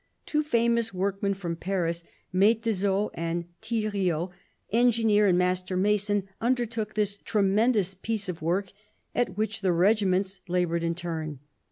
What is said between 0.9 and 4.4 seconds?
workmen from Paris, Metezeau and Tiriot,